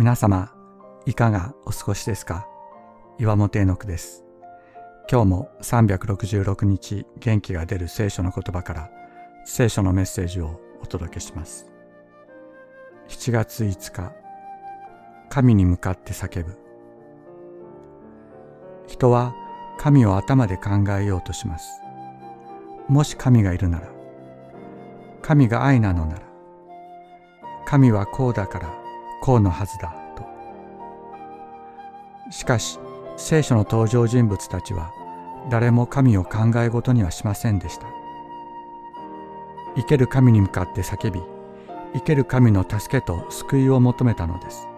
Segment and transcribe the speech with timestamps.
[0.00, 0.50] 皆様、
[1.04, 2.46] いかがお過ごしですか？
[3.18, 4.24] 岩本恵之です。
[5.10, 8.90] 今日も366日元気が出る聖書の言葉から
[9.44, 11.70] 聖書のメッセージをお届けします。
[13.08, 14.14] 7月5日、
[15.28, 16.56] 神に向かって叫ぶ。
[18.86, 19.34] 人は
[19.76, 21.82] 神を頭で考えようとします。
[22.88, 23.88] もし神がいるなら、
[25.20, 26.22] 神が愛なのなら、
[27.66, 28.80] 神はこうだから
[29.20, 30.24] こうのはずだと。
[32.30, 32.78] しかし
[33.16, 34.92] 聖書の登場人物たちは
[35.50, 37.86] 誰も神を考え事にはしませんでした。
[39.76, 41.20] 生ける神に向かって叫び、
[41.94, 44.68] 生ける神の助けと救いを求めたのです。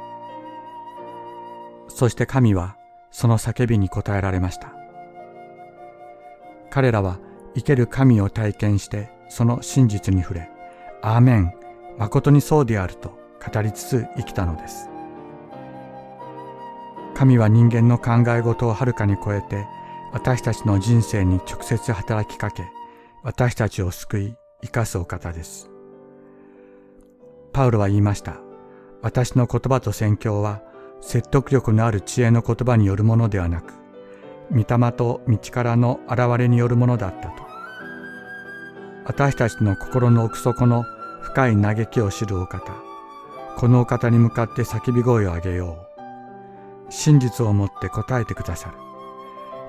[1.88, 2.76] そして神は
[3.10, 4.72] その叫びに応えられました。
[6.70, 7.18] 彼らは
[7.54, 10.50] 生ける神を体験してその真実に触れ、
[11.02, 11.52] アーメン、
[11.98, 14.88] 誠にそうであると語りつつ生きたのです。
[17.14, 19.66] 神は人間の考え事をはるかに超えて
[20.12, 22.64] 私たちの人生に直接働きかけ
[23.22, 25.70] 私たちを救い生かすお方です。
[27.52, 28.36] パウロは言いました。
[29.02, 30.62] 私の言葉と宣教は
[31.00, 33.74] 説得力のある知恵の言葉によるものではなく、
[34.50, 37.42] 御霊と道からの現れによるものだったと。
[39.04, 40.84] 私たちの心の奥底の
[41.22, 42.91] 深い嘆きを知るお方。
[43.56, 46.90] このお方に向かって叫び声を上げよう。
[46.90, 48.76] 真実をもって答えてくださる。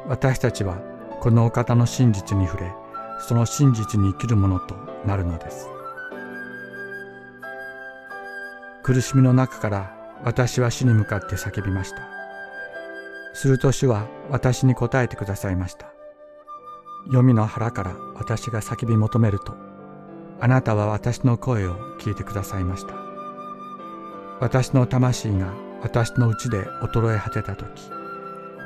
[0.08, 0.78] 私たちは
[1.22, 2.73] このお方の真実に触れ、
[3.20, 5.70] その真実に生きるものとなるのです。
[8.84, 9.95] 苦しみの中から
[10.26, 11.98] 私は死に向かって叫びました。
[13.34, 15.88] すると主は私に答えてくださいました。
[17.09, 19.56] 黄泉の腹から私が叫び求めると、
[20.39, 23.02] あなたは私の声を聞いてくださいました。
[24.44, 27.89] 私の魂が私のうちで衰え果てた時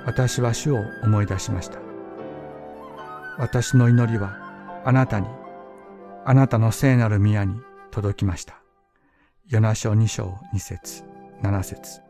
[0.07, 1.77] 私は主を思い出しました。
[3.37, 5.27] 私の祈りはあなたに
[6.25, 7.61] あなたの聖なる宮に
[7.91, 8.59] 届きました。
[9.49, 11.03] ヨナ書2章2節
[11.43, 12.06] 7節。